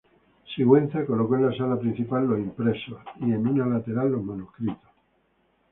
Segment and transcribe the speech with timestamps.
[0.55, 4.89] Sigüenza colocó en la Sala Principal los impresos y en una lateral los manuscritos.